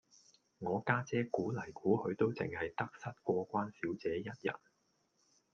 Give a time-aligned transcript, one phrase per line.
[0.57, 4.55] 我家姐估黎估去都淨係得失過關小姐一人